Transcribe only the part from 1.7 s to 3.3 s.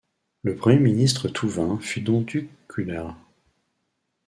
fut Donduk Kuular.